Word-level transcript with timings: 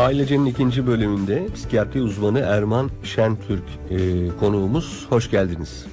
Ailecenin 0.00 0.46
ikinci 0.46 0.86
bölümünde 0.86 1.46
psikiyatri 1.54 2.02
uzmanı 2.02 2.38
Erman 2.38 2.90
Şentürk 3.02 3.62
e, 3.90 4.28
konuğumuz. 4.40 5.06
Hoş 5.10 5.30
geldiniz. 5.30 5.86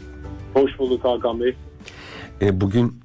Hoş 0.53 0.79
bulduk 0.79 1.03
Hakan 1.03 1.39
Bey. 1.39 1.55
E, 2.41 2.61
bugün 2.61 3.01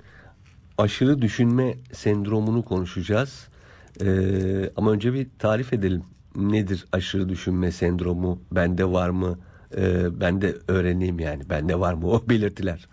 aşırı 0.79 1.23
düşünme 1.23 1.75
sendromunu 1.93 2.65
konuşacağız. 2.65 3.49
E, 4.01 4.07
ama 4.77 4.91
önce 4.93 5.13
bir 5.15 5.27
tarif 5.39 5.73
edelim. 5.73 6.03
Nedir 6.37 6.85
aşırı 6.93 7.29
düşünme 7.29 7.73
sendromu? 7.73 8.41
Bende 8.53 8.85
var 8.85 9.11
mı? 9.11 9.39
E, 9.77 10.21
ben 10.21 10.41
de 10.43 10.55
öğreneyim 10.69 11.19
yani. 11.19 11.43
Bende 11.51 11.81
var 11.81 11.95
mı 11.95 12.07
o 12.11 12.23
belirtiler? 12.29 12.89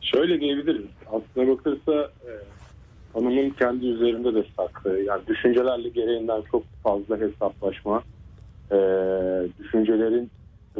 Şöyle 0.00 0.40
diyebiliriz. 0.40 0.86
Aslına 1.06 1.48
bakılırsa 1.50 2.10
e, 2.26 2.30
tanımın 3.16 3.50
kendi 3.50 3.86
üzerinde 3.86 4.34
de 4.34 4.44
saklı. 4.56 5.00
Yani 5.00 5.26
düşüncelerle 5.26 5.88
gereğinden 5.88 6.42
çok 6.50 6.62
fazla 6.82 7.18
hesaplaşma. 7.20 8.02
E, 8.70 8.76
düşüncelerin 9.58 10.30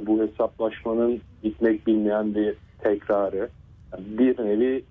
bu 0.06 0.22
hesaplaşmanın 0.22 1.20
bitmek 1.44 1.86
bilmeyen 1.86 2.34
bir 2.34 2.54
tekrarı. 2.78 3.48
Yani 3.92 4.04
bir 4.18 4.38
nevi 4.44 4.84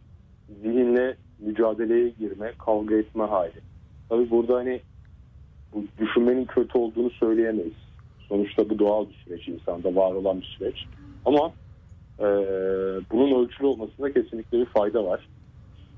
zihinle 0.61 1.15
mücadeleye 1.39 2.09
girme, 2.09 2.51
kavga 2.65 2.95
etme 2.95 3.23
hali. 3.23 3.61
Tabii 4.09 4.29
burada 4.29 4.55
hani 4.55 4.81
bu 5.73 5.85
düşünmenin 5.99 6.45
kötü 6.45 6.77
olduğunu 6.77 7.09
söyleyemeyiz. 7.09 7.73
Sonuçta 8.29 8.69
bu 8.69 8.79
doğal 8.79 9.05
bir 9.09 9.13
süreç, 9.13 9.47
insanda 9.47 9.95
var 9.95 10.13
olan 10.13 10.41
bir 10.41 10.55
süreç. 10.57 10.85
Ama 11.25 11.51
e, 12.19 12.25
bunun 13.11 13.43
ölçülü 13.43 13.67
olmasında 13.67 14.13
kesinlikle 14.13 14.59
bir 14.59 14.65
fayda 14.65 15.05
var. 15.05 15.27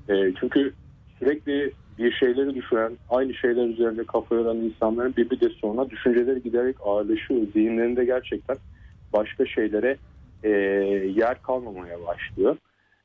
E, 0.08 0.34
çünkü 0.40 0.74
sürekli 1.18 1.72
bir 1.98 2.12
şeyleri 2.12 2.54
düşünen, 2.54 2.98
aynı 3.08 3.34
şeyler 3.34 3.66
üzerinde 3.66 4.04
kafa 4.04 4.34
yoran 4.34 4.56
insanların 4.56 5.14
bir 5.16 5.30
bir 5.30 5.40
de 5.40 5.48
sonra 5.48 5.90
düşünceleri 5.90 6.42
giderek 6.42 6.76
ağırlaşıyor. 6.84 7.40
Zihinlerinde 7.52 8.04
gerçekten 8.04 8.56
başka 9.12 9.46
şeylere 9.46 9.96
e, 10.42 10.48
yer 11.16 11.42
kalmamaya 11.42 11.98
başlıyor. 12.06 12.56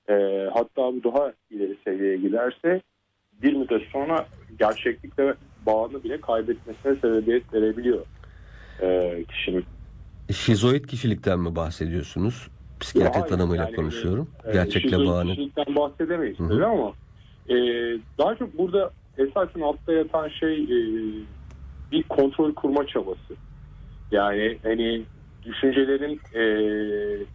E, 0.09 0.13
hatta 0.53 0.81
bu 0.81 1.03
daha 1.03 1.33
ileri 1.51 1.77
seviyeye 1.83 2.17
giderse 2.17 2.81
bir 3.43 3.53
müddet 3.53 3.81
sonra 3.91 4.25
gerçeklikle 4.59 5.33
bağını 5.65 6.03
bile 6.03 6.21
kaybetmesine 6.21 6.95
sebebiyet 6.95 7.53
verebiliyor 7.53 8.05
e, 8.81 9.23
kişinin. 9.23 9.65
Şizoid 10.31 10.85
kişilikten 10.85 11.39
mi 11.39 11.55
bahsediyorsunuz? 11.55 12.47
Psikiyatri 12.79 13.29
tanımıyla 13.29 13.63
yani, 13.63 13.75
konuşuyorum. 13.75 14.27
e, 14.45 14.53
Gerçekle 14.53 14.89
şizoid 14.89 15.07
bağını. 15.07 15.29
kişilikten 15.29 15.75
bahsedemeyiz 15.75 16.39
Hı 16.39 16.43
hı. 16.43 16.49
tabii 16.49 16.65
ama 16.65 16.93
e, 17.49 17.55
daha 18.17 18.35
çok 18.35 18.57
burada 18.57 18.91
esasen 19.17 19.61
altta 19.61 19.93
yatan 19.93 20.29
şey 20.29 20.63
e, 20.63 20.77
bir 21.91 22.03
kontrol 22.03 22.53
kurma 22.53 22.87
çabası. 22.87 23.35
Yani 24.11 24.57
hani 24.63 25.01
düşüncelerin 25.45 26.21
e, 26.33 26.43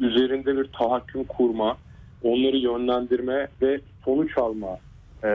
üzerinde 0.01 0.57
bir 0.57 0.69
tahakküm 0.79 1.25
kurma, 1.25 1.77
onları 2.23 2.57
yönlendirme 2.57 3.49
ve 3.63 3.81
sonuç 4.05 4.39
alma, 4.39 4.79
e, 5.25 5.29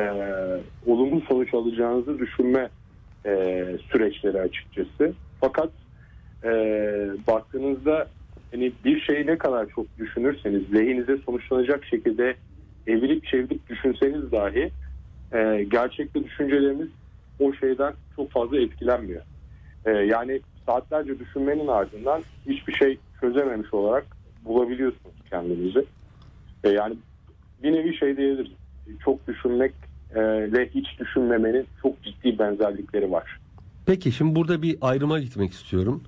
olumlu 0.87 1.21
sonuç 1.21 1.53
alacağınızı 1.53 2.19
düşünme 2.19 2.69
e, 3.25 3.65
süreçleri 3.91 4.41
açıkçası. 4.41 5.13
Fakat 5.41 5.69
e, 6.43 6.49
baktığınızda 7.27 8.07
hani 8.51 8.71
bir 8.85 8.99
şeyi 8.99 9.27
ne 9.27 9.37
kadar 9.37 9.67
çok 9.75 9.97
düşünürseniz 9.97 10.73
lehinize 10.73 11.17
sonuçlanacak 11.25 11.85
şekilde 11.85 12.35
evirip 12.87 13.25
çevirip 13.25 13.69
düşünseniz 13.69 14.31
dahi 14.31 14.71
e, 15.33 15.63
gerçekte 15.63 16.23
düşünceleriniz 16.23 16.87
o 17.39 17.53
şeyden 17.53 17.93
çok 18.15 18.31
fazla 18.31 18.59
etkilenmiyor. 18.59 19.21
E, 19.85 19.91
yani 19.91 20.41
saatlerce 20.65 21.19
düşünmenin 21.19 21.67
ardından 21.67 22.23
hiçbir 22.47 22.73
şey 22.73 22.97
çözememiş 23.21 23.73
olarak 23.73 24.05
bulabiliyorsunuz 24.45 25.15
kendinizi. 25.29 25.85
E, 26.63 26.69
yani 26.69 26.95
bir 27.63 27.71
nevi 27.73 27.97
şey 27.97 28.17
diyebiliriz. 28.17 28.51
Çok 28.99 29.27
düşünmekle 29.27 30.69
hiç 30.73 30.99
düşünmemenin 30.99 31.67
çok 31.81 32.03
ciddi 32.03 32.39
benzerlikleri 32.39 33.11
var. 33.11 33.39
Peki 33.85 34.11
şimdi 34.11 34.35
burada 34.35 34.61
bir 34.61 34.77
ayrıma 34.81 35.19
gitmek 35.19 35.51
istiyorum. 35.51 36.03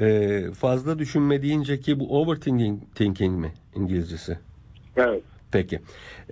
Ee, 0.00 0.42
fazla 0.60 0.98
düşünme 0.98 1.42
deyince 1.42 1.80
ki 1.80 2.00
bu 2.00 2.20
overthinking 2.20 2.80
thinking 2.94 3.40
mi 3.40 3.52
İngilizcesi? 3.74 4.38
Evet. 4.96 5.22
Peki. 5.52 5.80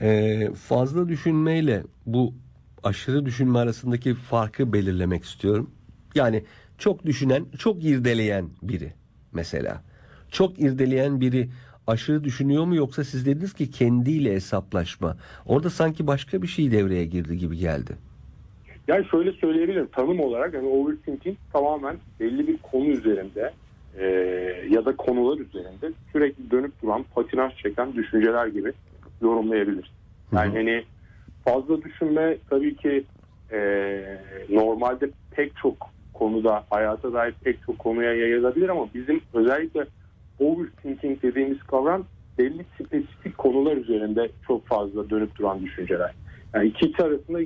Ee, 0.00 0.48
fazla 0.69 1.08
düşünmeyle 1.08 1.82
bu 2.06 2.34
aşırı 2.82 3.26
düşünme 3.26 3.58
arasındaki 3.58 4.14
farkı 4.14 4.72
belirlemek 4.72 5.25
istiyorum. 5.25 5.70
Yani 6.14 6.44
çok 6.78 7.06
düşünen, 7.06 7.44
çok 7.59 7.84
irdeleyen 7.84 8.48
biri 8.62 8.92
mesela. 9.32 9.82
Çok 10.30 10.59
irdeleyen 10.60 11.20
biri 11.20 11.48
aşırı 11.86 12.25
düşünüyor 12.25 12.64
mu 12.64 12.76
yoksa 12.76 13.04
siz 13.04 13.26
dediniz 13.26 13.54
ki 13.54 13.70
kendiyle 13.70 14.34
hesaplaşma. 14.34 15.16
Orada 15.47 15.70
sanki 15.70 16.06
başka 16.06 16.42
bir 16.42 16.47
şey 16.47 16.70
devreye 16.70 17.04
girdi 17.04 17.38
gibi 17.38 17.56
geldi. 17.56 17.92
Yani 18.88 19.06
şöyle 19.10 19.32
söyleyebilirim 19.32 19.88
tanım 19.92 20.20
olarak 20.20 20.54
yani 20.54 20.66
overthinking 20.69 21.36
tamamen 21.53 21.97
belli 22.20 22.48
bir 22.48 22.56
konu 22.56 22.86
üzerinde 22.86 23.53
e, 23.98 24.06
ya 24.70 24.84
da 24.84 24.97
konular 24.97 25.38
üzerinde 25.38 25.92
sürekli 26.12 26.50
dönüp 26.50 26.82
duran 26.82 27.04
patinaj 27.14 27.56
çeken 27.56 27.94
düşünceler 27.94 28.47
gibi 28.47 28.72
yorumlayabiliriz. 29.22 29.91
Yani 30.32 30.56
hani 30.56 30.84
fazla 31.44 31.82
düşünme 31.82 32.38
tabii 32.50 32.76
ki 32.76 33.04
e, 33.53 33.58
normalde 34.48 35.10
pek 35.31 35.56
çok 35.56 35.91
konuda 36.12 36.64
hayata 36.70 37.12
dair 37.12 37.34
pek 37.44 37.62
çok 37.66 37.78
konuya 37.78 38.14
yayılabilir 38.14 38.69
ama 38.69 38.88
bizim 38.94 39.20
özellikle 39.32 39.86
overthinking 40.38 41.22
dediğimiz 41.22 41.62
kavram 41.62 42.06
belli 42.38 42.64
spesifik 42.75 43.38
konular 43.38 43.76
üzerinde 43.76 44.32
çok 44.47 44.66
fazla 44.66 45.10
dönüp 45.10 45.36
duran 45.38 45.62
düşünceler. 45.62 46.14
Yani 46.54 46.69
ikisi 46.69 47.03
arasında 47.03 47.38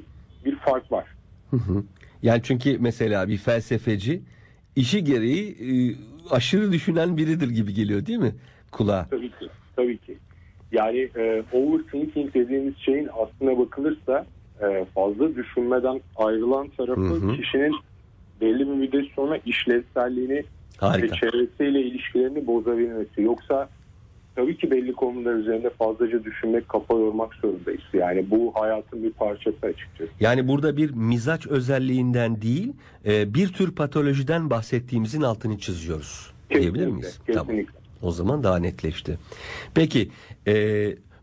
bir 0.45 0.57
fark 0.57 0.93
var. 0.93 1.05
Hı 1.51 1.57
hı. 1.57 1.83
Yani 2.23 2.41
çünkü 2.43 2.79
mesela 2.79 3.29
bir 3.29 3.37
felsefeci 3.37 4.23
işi 4.77 5.05
gereği 5.05 5.51
e, 5.51 5.95
aşırı 6.31 6.73
düşünen 6.73 7.17
biridir 7.17 7.51
gibi 7.51 7.75
geliyor 7.75 8.07
değil 8.07 8.19
mi 8.19 8.35
kulağa? 8.73 9.07
Tabii 9.11 9.31
ki. 9.31 9.49
Tabii 9.77 9.99
ki. 9.99 10.19
Yani 10.75 11.09
e, 11.17 11.43
overthinking 11.53 12.35
dediğimiz 12.35 12.75
şeyin 12.79 13.09
aslına 13.09 13.59
bakılırsa 13.59 14.27
e, 14.63 14.85
fazla 14.95 15.37
düşünmeden 15.37 16.01
ayrılan 16.17 16.69
tarafı 16.69 17.01
Hı 17.01 17.15
hı. 17.15 17.37
kişinin 17.37 17.75
belli 18.41 18.59
bir 18.59 18.75
müddet 18.75 19.13
sonra 19.17 19.39
işlevselliğini 19.47 20.35
ve 20.35 20.45
Harika. 20.77 21.17
çevresiyle 21.17 21.83
ilişkilerini 21.83 22.47
bozabilmesi. 22.47 23.23
Yoksa 23.23 23.69
tabii 24.37 24.57
ki 24.57 24.71
belli 24.71 24.93
konular 24.93 25.35
üzerinde 25.35 25.71
fazlaca 25.71 26.25
düşünmek, 26.25 26.69
kafa 26.69 26.95
yormak 26.95 27.35
zorundayız. 27.35 27.83
Yani 27.93 28.31
bu 28.31 28.53
hayatın 28.55 29.03
bir 29.03 29.11
parçası 29.11 29.67
açıkçası. 29.67 30.11
Yani 30.21 30.49
burada 30.49 30.77
bir 30.77 30.91
mizaç 30.91 31.47
özelliğinden 31.47 32.43
değil, 32.43 32.73
e, 33.07 33.35
bir 33.35 33.49
tür 33.49 33.75
patolojiden 33.75 34.51
bahsettiğimizin 34.51 35.23
altını 35.23 35.59
çiziyoruz. 35.59 36.33
Diyebilir 36.51 36.87
miyiz? 36.87 37.21
Tamam. 37.35 37.57
O 38.03 38.11
zaman 38.11 38.43
daha 38.43 38.59
netleşti. 38.59 39.19
Peki, 39.75 40.09
e, 40.47 40.55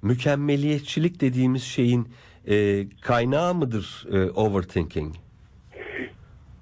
mükemmeliyetçilik 0.02 1.22
dediğimiz 1.22 1.64
şeyin 1.64 2.08
e, 2.48 2.86
kaynağı 3.02 3.54
mıdır 3.54 4.08
e, 4.12 4.32
overthinking? 4.32 5.16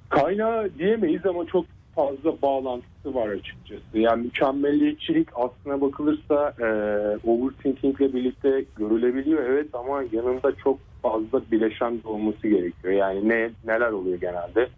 Kaynağı 0.09 0.69
diyemeyiz 0.79 1.25
ama 1.25 1.45
çok 1.45 1.65
fazla 1.95 2.41
bağlantısı 2.41 3.15
var 3.15 3.27
açıkçası. 3.29 3.97
Yani 3.97 4.23
mükemmelliyetçilik 4.23 5.27
aslına 5.35 5.81
bakılırsa 5.81 6.53
e, 6.59 6.67
overthinking 7.29 8.01
ile 8.01 8.13
birlikte 8.13 8.65
görülebiliyor 8.75 9.43
evet 9.43 9.67
ama 9.73 10.03
yanında 10.11 10.55
çok 10.55 10.79
fazla 11.01 11.41
bileşen 11.51 11.99
olması 12.03 12.47
gerekiyor. 12.47 12.93
Yani 12.93 13.29
ne 13.29 13.49
neler 13.65 13.91
oluyor 13.91 14.19
genelde? 14.19 14.69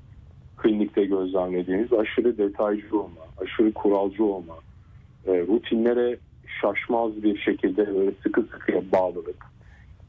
Klinikte 0.58 1.06
gözlemlediğiniz 1.06 1.94
aşırı 1.94 2.38
detaycı 2.38 3.00
olma, 3.00 3.22
aşırı 3.38 3.74
kuralcı 3.74 4.24
olma, 4.24 4.56
e, 5.28 5.32
rutinlere 5.32 6.18
şaşmaz 6.62 7.24
bir 7.24 7.38
şekilde 7.38 7.96
böyle 7.96 8.12
sıkı 8.24 8.42
sıkıya 8.42 8.82
bağlılık. 8.92 9.46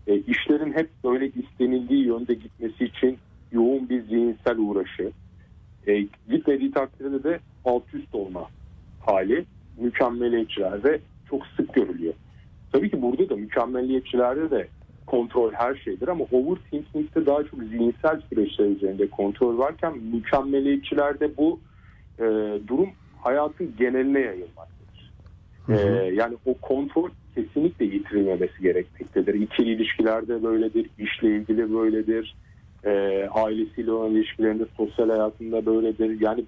E, 0.06 0.18
işlerin 0.18 0.72
hep 0.72 0.90
böyle 1.04 1.26
istenildiği 1.28 2.06
yönde 2.06 2.34
gitmesi 2.34 2.84
için 2.84 3.18
yoğun 3.52 3.88
bir 3.88 4.02
zihinsel 4.02 4.58
uğraşı. 4.58 5.12
E, 5.86 6.06
gitmediği 6.30 6.72
takdirde 6.72 7.22
de 7.22 7.40
alt 7.64 7.94
üst 7.94 8.14
olma 8.14 8.48
hali 9.06 9.44
mükemmeliyetçilerde 9.78 11.00
çok 11.30 11.46
sık 11.46 11.74
görülüyor. 11.74 12.14
Tabii 12.72 12.90
ki 12.90 13.02
burada 13.02 13.28
da 13.28 13.36
mükemmeliyetçilerde 13.36 14.50
de 14.50 14.68
kontrol 15.06 15.52
her 15.52 15.74
şeydir 15.74 16.08
ama 16.08 16.24
overthinking'de 16.32 17.26
daha 17.26 17.44
çok 17.44 17.60
zihinsel 17.62 18.20
süreçler 18.28 18.66
üzerinde 18.66 19.08
kontrol 19.08 19.58
varken 19.58 19.98
mükemmeliyetçilerde 19.98 21.36
bu 21.36 21.60
e, 22.18 22.24
durum 22.68 22.88
hayatın 23.20 23.74
geneline 23.78 24.20
yayılmaktadır. 24.20 24.81
Hı 25.66 25.72
hı. 25.72 25.76
E, 25.76 26.14
yani 26.14 26.36
o 26.46 26.54
kontrol 26.54 27.10
kesinlikle 27.34 27.84
yitirilmemesi 27.84 28.62
gerekmektedir. 28.62 29.34
İkili 29.34 29.70
ilişkilerde 29.70 30.42
böyledir, 30.42 30.90
işle 30.98 31.36
ilgili 31.36 31.74
böyledir. 31.74 32.34
e, 32.84 32.90
ailesiyle 33.30 33.92
olan 33.92 34.10
ilişkilerinde, 34.10 34.64
sosyal 34.76 35.10
hayatında 35.10 35.66
böyledir. 35.66 36.20
Yani 36.20 36.44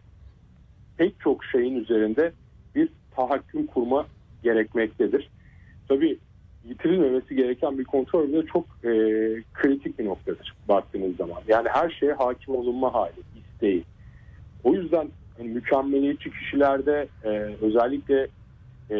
pek 0.96 1.20
çok 1.20 1.44
şeyin 1.44 1.76
üzerinde 1.76 2.32
bir 2.74 2.88
tahakküm 3.16 3.66
kurma 3.66 4.06
gerekmektedir. 4.42 5.30
Tabii 5.88 6.18
yitirilmemesi 6.68 7.36
gereken 7.36 7.78
bir 7.78 7.84
kontrol 7.84 8.32
de 8.32 8.42
çok 8.52 8.64
e, 8.84 8.90
kritik 9.54 9.98
bir 9.98 10.04
noktadır 10.04 10.54
baktığınız 10.68 11.16
zaman. 11.16 11.38
Yani 11.48 11.68
her 11.68 11.90
şeye 11.90 12.12
hakim 12.12 12.54
olunma 12.54 12.94
hali, 12.94 13.12
isteği. 13.36 13.84
O 14.64 14.74
yüzden 14.74 15.10
hani 15.38 15.48
mükemmeliyetçi 15.48 16.30
kişilerde 16.30 17.08
e, 17.24 17.28
özellikle 17.60 18.28
e, 18.90 18.96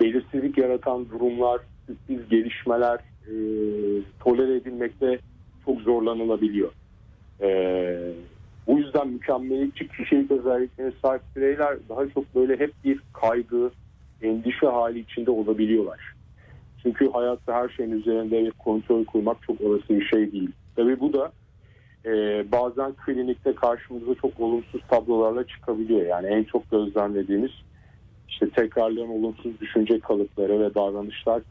belirsizlik 0.00 0.58
yaratan 0.58 1.08
durumlar, 1.10 1.60
sürpriz 1.86 2.28
gelişmeler 2.28 2.98
e, 3.26 3.34
tolere 4.20 4.56
edilmekte 4.56 5.18
çok 5.64 5.80
zorlanılabiliyor. 5.80 6.72
E, 7.40 7.48
bu 8.66 8.78
yüzden 8.78 9.08
mükemmeliyetçi 9.08 9.88
kişilik 9.88 10.30
özelliklerine 10.30 10.92
sahip 11.02 11.22
bireyler 11.36 11.76
daha 11.88 12.08
çok 12.08 12.34
böyle 12.34 12.58
hep 12.58 12.72
bir 12.84 13.00
kaygı, 13.12 13.70
endişe 14.22 14.66
hali 14.66 14.98
içinde 14.98 15.30
olabiliyorlar. 15.30 16.14
Çünkü 16.82 17.10
hayatta 17.10 17.54
her 17.54 17.68
şeyin 17.68 17.90
üzerinde 17.90 18.44
bir 18.44 18.50
kontrol 18.50 19.04
kurmak 19.04 19.42
çok 19.42 19.60
olası 19.60 19.88
bir 19.88 20.04
şey 20.04 20.32
değil. 20.32 20.50
Tabii 20.76 21.00
bu 21.00 21.12
da 21.12 21.32
e, 22.04 22.44
bazen 22.52 22.92
klinikte 22.92 23.54
karşımıza 23.54 24.14
çok 24.14 24.40
olumsuz 24.40 24.80
tablolarla 24.88 25.46
çıkabiliyor. 25.46 26.06
Yani 26.06 26.26
en 26.26 26.44
çok 26.44 26.70
gözlemlediğimiz 26.70 27.50
işte 28.42 28.50
tekrarlayan 28.50 29.08
olumsuz 29.08 29.60
düşünce 29.60 30.00
kalıpları 30.00 30.60
ve 30.60 30.74
davranışlar 30.74 31.42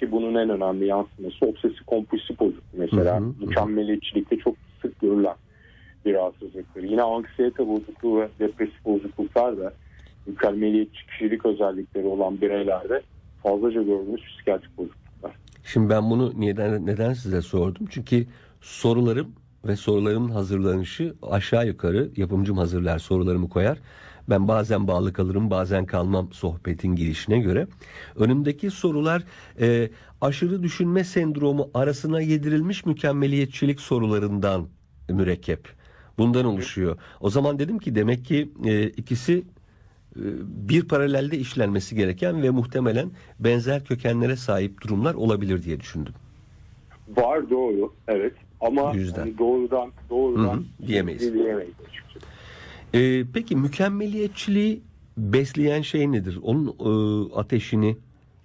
ki 0.00 0.12
bunun 0.12 0.34
en 0.34 0.50
önemli 0.50 0.86
yansıması 0.86 1.46
obsesif 1.46 1.86
kompulsif 1.86 2.40
bozukluk 2.40 2.64
mesela. 2.72 3.20
Hı 3.20 3.24
hı. 3.24 3.32
Mükemmeliyetçilikte 3.40 4.36
çok 4.36 4.54
sık 4.82 5.00
görülen 5.00 5.36
bir 6.04 6.14
rahatsızlıktır. 6.14 6.82
Yine 6.82 7.02
anksiyete 7.02 7.68
bozukluğu 7.68 8.20
ve 8.20 8.28
depresif 8.38 8.84
bozukluklar 8.84 9.58
da 9.58 9.72
mükemmeliyetçi 10.26 11.06
kişilik 11.06 11.46
özellikleri 11.46 12.06
olan 12.06 12.40
bireylerde 12.40 13.02
fazlaca 13.42 13.82
gördüğümüz 13.82 14.22
psikiyatrik 14.22 14.78
bozukluklar. 14.78 15.32
Şimdi 15.64 15.90
ben 15.90 16.10
bunu 16.10 16.32
neden 16.36 16.86
neden 16.86 17.12
size 17.12 17.42
sordum? 17.42 17.86
Çünkü 17.90 18.26
sorularım 18.60 19.32
ve 19.64 19.76
sorularımın 19.76 20.28
hazırlanışı 20.28 21.14
aşağı 21.22 21.66
yukarı 21.66 22.10
yapımcım 22.16 22.58
hazırlar 22.58 22.98
sorularımı 22.98 23.48
koyar. 23.48 23.78
Ben 24.28 24.48
bazen 24.48 24.88
bağlı 24.88 25.12
kalırım 25.12 25.50
bazen 25.50 25.86
kalmam 25.86 26.32
sohbetin 26.32 26.96
girişine 26.96 27.38
göre. 27.38 27.66
Önümdeki 28.16 28.70
sorular 28.70 29.22
e, 29.60 29.90
aşırı 30.20 30.62
düşünme 30.62 31.04
sendromu 31.04 31.70
arasına 31.74 32.20
yedirilmiş 32.20 32.86
mükemmeliyetçilik 32.86 33.80
sorularından 33.80 34.68
mürekkep. 35.08 35.68
Bundan 36.18 36.44
oluşuyor. 36.44 36.98
O 37.20 37.30
zaman 37.30 37.58
dedim 37.58 37.78
ki 37.78 37.94
demek 37.94 38.24
ki 38.24 38.52
e, 38.64 38.86
ikisi 38.86 39.38
e, 40.16 40.22
bir 40.68 40.88
paralelde 40.88 41.38
işlenmesi 41.38 41.94
gereken 41.96 42.42
ve 42.42 42.50
muhtemelen 42.50 43.10
benzer 43.40 43.84
kökenlere 43.84 44.36
sahip 44.36 44.80
durumlar 44.82 45.14
olabilir 45.14 45.62
diye 45.62 45.80
düşündüm. 45.80 46.14
Var 47.08 47.50
doğru 47.50 47.92
evet 48.08 48.32
ama 48.60 48.92
Yüzden. 48.94 49.20
hani 49.20 49.38
doğrudan 49.38 49.92
doğrudan 50.10 50.54
Hı 50.56 50.82
hı, 50.82 50.86
diyemeyiz. 50.86 51.34
diyemeyiz 51.34 51.74
açıkçası. 51.88 52.26
Ee, 52.94 53.24
peki 53.34 53.56
mükemmeliyetçiliği 53.56 54.82
besleyen 55.16 55.82
şey 55.82 56.12
nedir? 56.12 56.38
Onun 56.42 56.66
e, 56.66 57.34
ateşini 57.34 57.96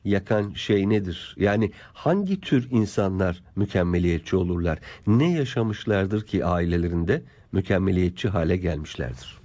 yakan 0.06 0.52
şey 0.54 0.90
nedir? 0.90 1.36
Yani 1.40 1.72
hangi 1.94 2.42
tür 2.42 2.68
insanlar 2.72 3.44
mükemmeliyetçi 3.56 4.36
olurlar? 4.36 4.80
Ne 5.08 5.32
yaşamışlardır 5.32 6.26
ki 6.26 6.46
ailelerinde 6.46 7.22
mükemmeliyetçi 7.52 8.30
hale 8.30 8.58
gelmişlerdir? 8.58 9.40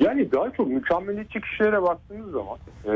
Yani 0.00 0.32
daha 0.32 0.50
çok 0.50 0.68
mükemmeliyetçi 0.68 1.40
kişilere 1.40 1.82
baktığınız 1.82 2.30
zaman 2.30 2.58
e, 2.84 2.90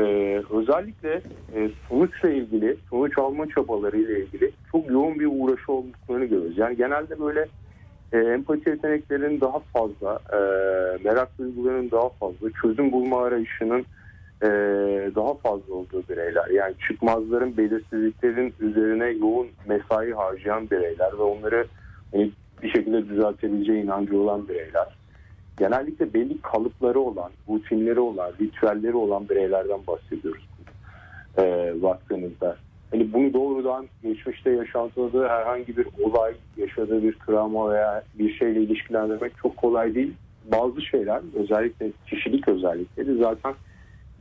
özellikle 0.49 1.21
e, 1.55 1.69
sonuçla 1.89 2.29
ilgili, 2.29 2.77
sonuç 2.89 3.17
alma 3.17 3.47
çabaları 3.47 3.97
ile 3.97 4.19
ilgili 4.25 4.51
çok 4.71 4.89
yoğun 4.91 5.19
bir 5.19 5.29
uğraşı 5.31 5.71
olduklarını 5.71 6.25
görüyoruz. 6.25 6.57
Yani 6.57 6.77
genelde 6.77 7.19
böyle 7.19 7.47
e, 8.13 8.17
empati 8.17 8.69
yeteneklerinin 8.69 9.41
daha 9.41 9.59
fazla, 9.59 10.19
e, 10.33 10.37
merak 11.03 11.37
duygularının 11.37 11.91
daha 11.91 12.09
fazla, 12.09 12.49
çözüm 12.61 12.91
bulma 12.91 13.23
arayışının 13.23 13.85
e, 14.41 14.47
daha 15.15 15.33
fazla 15.33 15.73
olduğu 15.73 16.03
bireyler. 16.09 16.47
Yani 16.47 16.75
çıkmazların, 16.87 17.57
belirsizliklerin 17.57 18.53
üzerine 18.59 19.09
yoğun 19.09 19.47
mesai 19.67 20.11
harcayan 20.11 20.69
bireyler 20.69 21.11
ve 21.13 21.23
onları 21.23 21.65
hani, 22.11 22.31
bir 22.63 22.69
şekilde 22.71 23.09
düzeltebileceği 23.09 23.83
inancı 23.83 24.19
olan 24.19 24.47
bireyler 24.47 25.01
genellikle 25.61 26.13
belli 26.13 26.41
kalıpları 26.41 26.99
olan, 26.99 27.31
rutinleri 27.49 27.99
olan, 27.99 28.31
ritüelleri 28.41 28.95
olan 28.95 29.29
bireylerden 29.29 29.79
bahsediyoruz. 29.87 30.47
Ee, 31.37 31.73
baktığınızda. 31.81 32.57
Hani 32.91 33.13
bunu 33.13 33.33
doğrudan 33.33 33.87
geçmişte 34.03 34.49
yaşantıladığı 34.49 35.27
herhangi 35.27 35.77
bir 35.77 35.87
olay, 36.03 36.33
yaşadığı 36.57 37.03
bir 37.03 37.13
travma 37.13 37.71
veya 37.71 38.03
bir 38.13 38.33
şeyle 38.33 38.61
ilişkilendirmek 38.61 39.37
çok 39.37 39.57
kolay 39.57 39.95
değil. 39.95 40.13
Bazı 40.51 40.81
şeyler 40.81 41.21
özellikle 41.35 41.91
kişilik 42.07 42.47
özellikleri 42.47 43.17
zaten 43.17 43.53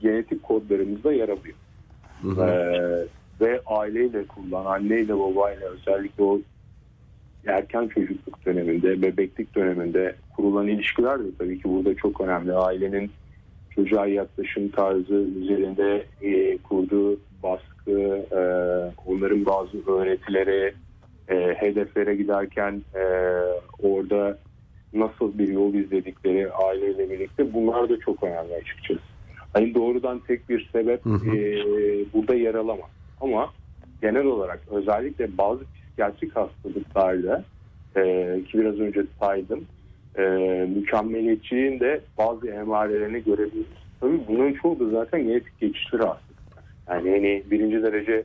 genetik 0.01 0.43
kodlarımızda 0.43 1.13
yer 1.13 1.29
alıyor. 1.29 1.57
Hı 2.23 2.29
hı. 2.29 2.45
Ee, 2.45 3.07
ve 3.41 3.61
aileyle 3.67 4.27
kurulan, 4.27 4.65
anneyle 4.65 5.19
babayla 5.19 5.69
özellikle 5.69 6.23
o 6.23 6.41
erken 7.47 7.89
çocukluk 7.89 8.47
döneminde, 8.47 9.03
bebeklik 9.03 9.55
döneminde 9.55 10.15
kurulan 10.37 10.69
ilişkiler 10.69 11.19
de 11.19 11.29
tabii 11.39 11.63
ki 11.63 11.69
burada 11.69 11.95
çok 11.95 12.21
önemli. 12.21 12.53
Ailenin 12.53 13.11
çocuğa 13.71 14.07
yaklaşım 14.07 14.69
tarzı 14.69 15.15
üzerinde 15.15 16.07
e, 16.23 16.59
kurduğu 16.59 17.21
baskı, 17.43 17.80
e, 18.33 18.93
onların 19.07 19.47
bazı 19.47 19.91
öğretileri, 19.91 20.75
e, 21.29 21.35
hedeflere 21.55 22.17
giderken 22.17 22.83
e, 22.95 23.05
orada 23.83 24.39
nasıl 24.93 25.39
bir 25.39 25.49
yol 25.49 25.75
izledikleri 25.75 26.53
aileyle 26.53 27.11
birlikte 27.11 27.55
bunlar 27.55 27.89
da 27.89 28.01
çok 28.01 28.23
önemli 28.23 28.55
açıkçası. 28.55 29.01
Hani 29.53 29.75
doğrudan 29.75 30.19
tek 30.19 30.49
bir 30.49 30.69
sebep 30.73 31.05
Hı 31.05 31.11
hı. 31.11 31.37
e, 31.37 31.65
burada 32.13 32.35
yer 32.35 32.55
alamaz. 32.55 32.91
Ama 33.21 33.51
genel 34.03 34.25
olarak 34.25 34.61
özellikle 34.71 35.39
bazı 35.39 35.65
psikiyatrik 35.65 36.37
hastalıklarda 36.37 37.45
e, 37.97 38.03
ki 38.45 38.59
biraz 38.59 38.81
önce 38.81 39.03
saydım 39.21 39.65
e, 40.19 40.23
mükemmeliyetçiliğin 40.77 41.81
de 41.81 42.01
bazı 42.19 42.49
emarelerini 42.49 43.25
görebiliriz. 43.25 43.81
Tabii 44.01 44.21
bunların 44.29 44.55
çoğu 44.63 44.81
da 44.81 44.89
zaten 44.89 45.23
genetik 45.23 45.61
geçişli 45.61 45.99
rahatsızlıklar. 45.99 46.30
Yani 46.89 47.11
hani 47.11 47.43
birinci 47.51 47.83
derece 47.83 48.25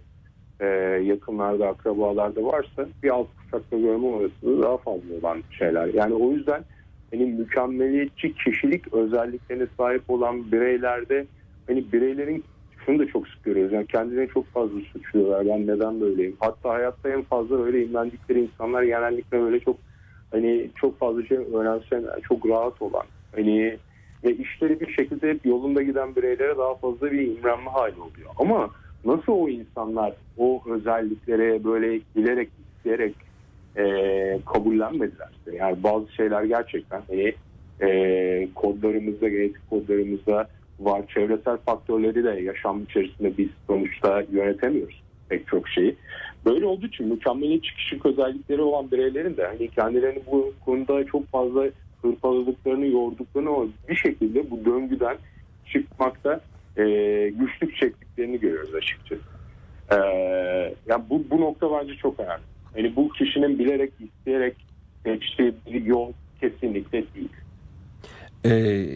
e, 0.60 0.66
yakınlarda, 1.04 1.68
akrabalarda 1.68 2.44
varsa 2.44 2.88
bir 3.04 3.10
alt 3.10 3.28
kuşakta 3.36 3.78
görme 3.78 4.08
olasılığı 4.08 4.64
daha 4.64 4.78
fazla 4.78 5.14
olan 5.22 5.44
şeyler. 5.50 5.94
Yani 5.94 6.14
o 6.14 6.32
yüzden 6.32 6.66
hani 7.12 7.26
mükemmeliyetçi 7.26 8.34
kişilik 8.34 8.94
özelliklerine 8.94 9.68
sahip 9.78 10.10
olan 10.10 10.52
bireylerde 10.52 11.26
hani 11.68 11.92
bireylerin 11.92 12.44
şunu 12.86 13.00
da 13.00 13.08
çok 13.08 13.28
sık 13.28 13.44
görüyoruz. 13.44 13.74
Yani 13.74 13.88
kendilerini 13.88 14.30
çok 14.30 14.54
fazla 14.54 14.80
suçluyorlar. 14.94 15.46
Ben 15.48 15.68
neden 15.68 16.02
böyleyim? 16.02 16.36
Hatta 16.40 16.70
hayatta 16.70 17.10
en 17.10 17.22
fazla 17.22 17.66
öyle 17.66 17.84
imlendikleri 17.84 18.42
insanlar 18.42 18.84
genellikle 18.84 19.42
böyle 19.42 19.60
çok 19.60 19.78
hani 20.32 20.70
çok 20.76 21.00
fazla 21.00 21.26
şey 21.26 21.38
öğrensen 21.38 22.04
çok 22.28 22.50
rahat 22.50 22.82
olan 22.82 23.06
hani 23.36 23.78
ve 24.24 24.36
işleri 24.36 24.80
bir 24.80 24.94
şekilde 24.94 25.30
hep 25.30 25.46
yolunda 25.46 25.84
giden 25.84 26.16
bireylere 26.16 26.58
daha 26.58 26.76
fazla 26.76 27.12
bir 27.12 27.28
imrenme 27.28 27.70
hali 27.70 28.00
oluyor. 28.00 28.30
Ama 28.38 28.70
nasıl 29.06 29.32
o 29.32 29.50
insanlar 29.50 30.14
o 30.38 30.62
özelliklere 30.70 31.64
böyle 31.64 32.00
bilerek 32.16 32.50
isteyerek 32.78 33.16
e, 33.78 33.86
kabullenmedilerse 34.54 35.56
yani 35.56 35.84
bazı 35.84 36.14
şeyler 36.14 36.44
gerçekten 36.44 37.02
hani 37.08 37.34
e, 37.82 38.48
kodlarımızda 38.56 39.30
genetik 39.30 39.70
kodlarımızda 39.70 40.48
var 40.80 41.02
çevresel 41.08 41.58
faktörleri 41.58 42.24
de 42.24 42.30
yaşam 42.30 42.84
içerisinde 42.84 43.38
biz 43.38 43.50
sonuçta 43.68 44.24
yönetemiyoruz 44.32 45.06
pek 45.30 45.48
çok 45.48 45.70
şeyi. 45.70 45.96
Böyle 46.46 46.66
olduğu 46.66 46.86
için 46.86 47.08
mükemmeliyetçi 47.08 47.76
kişilik 47.76 48.06
özellikleri 48.06 48.62
olan 48.62 48.92
bireylerin 48.92 49.38
de 49.38 49.46
hani 49.46 49.68
kendilerini 49.68 50.20
bu 50.32 50.54
konuda 50.66 51.06
çok 51.06 51.32
fazla 51.32 51.66
hırpaladıklarını, 52.06 52.88
yorduklarını 52.88 53.50
ama 53.50 53.66
bir 53.90 53.96
şekilde 53.96 54.52
bu 54.52 54.66
döngüden 54.66 55.18
çıkmakta 55.66 56.42
e, 56.78 56.84
güçlük 57.30 57.76
çektiklerini 57.76 58.40
görüyoruz 58.40 58.76
açıkçası. 58.76 59.22
E, 59.92 59.96
yani 60.88 61.04
bu, 61.10 61.24
bu 61.32 61.42
nokta 61.42 61.72
bence 61.72 61.96
çok 61.96 62.20
önemli. 62.20 62.44
Yani 62.78 62.96
bu 62.96 63.10
kişinin 63.10 63.60
bilerek, 63.60 63.92
isteyerek 64.00 64.56
seçtiği 65.04 65.54
bir 65.66 65.86
yol 65.86 66.14
kesinlikle 66.42 67.04
değil. 67.16 67.30
Ee, 68.44 68.50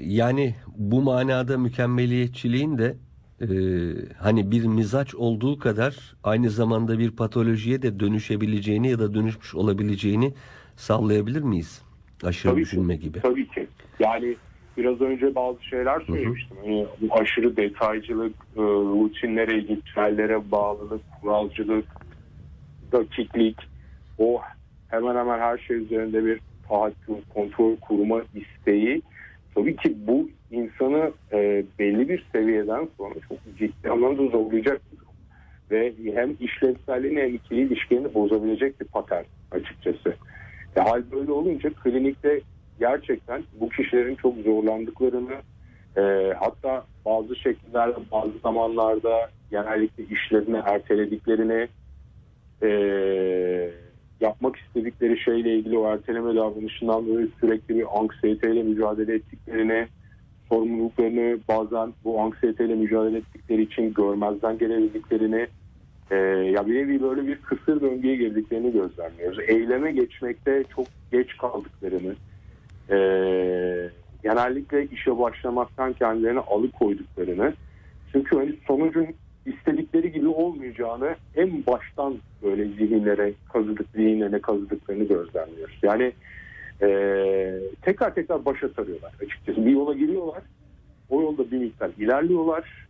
yani 0.05 0.55
bu 0.67 1.01
manada 1.01 1.57
mükemmeliyetçiliğin 1.57 2.77
de 2.77 2.95
e, 3.41 3.47
hani 4.17 4.51
bir 4.51 4.65
mizaç 4.65 5.15
olduğu 5.15 5.59
kadar 5.59 6.15
aynı 6.23 6.49
zamanda 6.49 6.99
bir 6.99 7.11
patolojiye 7.11 7.81
de 7.81 7.99
dönüşebileceğini 7.99 8.89
ya 8.89 8.99
da 8.99 9.13
dönüşmüş 9.13 9.55
olabileceğini 9.55 10.33
sallayabilir 10.75 11.41
miyiz? 11.41 11.81
Aşırı 12.23 12.51
Tabii 12.51 12.61
düşünme 12.61 12.95
ki, 12.95 13.01
gibi. 13.01 13.19
Tabii 13.21 13.47
ki. 13.47 13.67
Yani 13.99 14.35
biraz 14.77 15.01
önce 15.01 15.35
bazı 15.35 15.63
şeyler 15.63 16.01
söylemiştim. 16.01 16.57
Hani 16.61 16.85
bu 17.01 17.15
aşırı 17.19 17.57
detaycılık, 17.57 18.35
e, 18.57 18.61
rutinlere, 18.61 19.55
ritüellere 19.55 20.51
bağlılık, 20.51 21.01
kuralcılık, 21.21 21.85
dakiklik, 22.91 23.57
o 24.17 24.41
hemen 24.88 25.15
hemen 25.15 25.39
her 25.39 25.57
şey 25.57 25.77
üzerinde 25.77 26.25
bir 26.25 26.41
tahakküm, 26.69 27.15
kontrol 27.33 27.75
kurma 27.75 28.21
isteği. 28.33 29.01
Tabii 29.55 29.75
ki 29.75 29.95
bu 30.07 30.29
insanı 30.51 31.11
e, 31.33 31.63
belli 31.79 32.09
bir 32.09 32.25
seviyeden 32.31 32.89
sonra 32.97 33.15
çok 33.29 33.57
ciddi 33.57 33.89
anlamda 33.89 34.27
zorlayacak 34.27 34.81
bir 34.91 34.97
durum. 34.97 35.09
Ve 35.71 35.93
hem 36.15 36.35
işlevselliğini 36.39 37.21
hem 37.21 37.35
ikili 37.35 37.61
ilişkilerini 37.61 38.13
bozabilecek 38.13 38.81
bir 38.81 38.85
patern 38.85 39.23
açıkçası. 39.51 40.15
E, 40.75 40.79
hal 40.79 41.03
böyle 41.11 41.31
olunca 41.31 41.69
klinikte 41.69 42.41
gerçekten 42.79 43.43
bu 43.59 43.69
kişilerin 43.69 44.15
çok 44.15 44.35
zorlandıklarını 44.38 45.35
e, 45.97 46.33
hatta 46.39 46.85
bazı 47.05 47.35
şekillerde 47.35 47.95
bazı 48.11 48.33
zamanlarda 48.43 49.29
genellikle 49.51 50.03
işlerini 50.03 50.57
ertelediklerini 50.65 51.67
e, 52.63 52.69
yapmak 54.21 54.55
istedikleri 54.55 55.19
şeyle 55.19 55.55
ilgili 55.55 55.77
o 55.77 55.88
erteleme 55.88 56.35
davranışından 56.35 57.07
dolayı 57.07 57.29
sürekli 57.39 57.75
bir 57.75 57.99
anksiyeteyle 57.99 58.63
mücadele 58.63 59.15
ettiklerini 59.15 59.88
sorumluluklarını 60.49 61.39
bazen 61.47 61.93
bu 62.03 62.21
anksiyeteyle 62.21 62.75
mücadele 62.75 63.17
ettikleri 63.17 63.61
için 63.61 63.93
görmezden 63.93 64.57
gelebildiklerini 64.57 65.47
e, 66.11 66.15
ya 66.55 66.67
bir 66.67 66.75
nevi 66.75 67.01
böyle 67.01 67.27
bir 67.27 67.35
kısır 67.35 67.81
döngüye 67.81 68.15
girdiklerini 68.15 68.71
gözlemliyoruz. 68.71 69.39
Eyleme 69.47 69.91
geçmekte 69.91 70.63
çok 70.75 70.85
geç 71.11 71.37
kaldıklarını 71.37 72.15
e, 72.89 72.97
genellikle 74.23 74.85
işe 74.85 75.19
başlamaktan 75.19 75.93
kendilerini 75.93 76.39
alıkoyduklarını 76.39 77.53
çünkü 78.11 78.35
hani 78.35 78.55
sonucun 78.67 79.07
istedikleri 79.45 80.11
gibi 80.11 80.27
olmayacağını 80.27 81.15
en 81.35 81.65
baştan 81.65 82.15
böyle 82.43 82.65
zihinlere 82.65 83.33
kazıdık, 83.53 83.87
zihinlerine 83.95 84.41
kazıdıklarını 84.41 85.03
gözlemliyoruz. 85.03 85.79
Yani 85.83 86.11
e, 86.81 86.89
tekrar 87.81 88.15
tekrar 88.15 88.45
başa 88.45 88.69
sarıyorlar 88.69 89.13
açıkçası. 89.25 89.65
Bir 89.65 89.71
yola 89.71 89.93
giriyorlar, 89.93 90.43
o 91.09 91.21
yolda 91.21 91.51
bir 91.51 91.57
miktar 91.57 91.89
ilerliyorlar. 91.97 92.88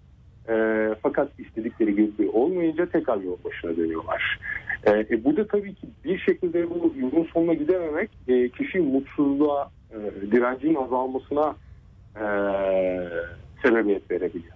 E, 0.49 0.55
fakat 1.01 1.39
istedikleri 1.39 1.95
gibi 1.95 2.29
olmayınca 2.29 2.85
tekrar 2.85 3.17
yol 3.17 3.37
başına 3.43 3.77
dönüyorlar. 3.77 4.39
E, 4.83 4.91
e, 4.91 5.23
bu 5.23 5.37
da 5.37 5.47
tabii 5.47 5.73
ki 5.73 5.87
bir 6.03 6.17
şekilde 6.17 6.69
bu 6.69 6.93
yolun 6.99 7.27
sonuna 7.33 7.53
gidememek 7.53 8.09
e, 8.27 8.49
kişiyi 8.49 8.81
mutsuzluğa, 8.81 9.71
e, 9.91 9.97
direncin 10.31 10.75
azalmasına 10.75 11.55
e, 12.15 12.25
sebebiyet 13.63 14.11
verebiliyor. 14.11 14.53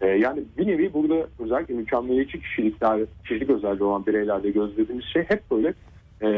E, 0.00 0.06
yani 0.06 0.42
bir 0.58 0.66
nevi 0.66 0.92
burada 0.92 1.26
özellikle 1.38 1.74
mükemmeliyetçi 1.74 2.40
kişilikler, 2.40 3.00
kişilik 3.22 3.50
özelliği 3.50 3.84
olan 3.84 4.06
bireylerde 4.06 4.50
gözlediğimiz 4.50 5.04
şey 5.04 5.22
hep 5.22 5.50
böyle 5.50 5.74
e, 6.22 6.28